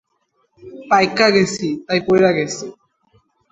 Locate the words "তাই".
1.85-1.99